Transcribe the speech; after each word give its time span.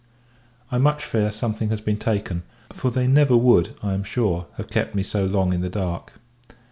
I 0.71 0.79
much 0.79 1.05
fear, 1.05 1.31
something 1.31 1.69
has 1.69 1.79
been 1.79 1.99
taken; 1.99 2.41
for 2.73 2.89
they 2.89 3.05
never 3.05 3.37
would, 3.37 3.75
I 3.83 3.93
am 3.93 4.03
sure, 4.03 4.47
have 4.57 4.71
kept 4.71 4.95
me 4.95 5.03
so 5.03 5.25
long 5.25 5.53
in 5.53 5.61
the 5.61 5.69
dark. 5.69 6.13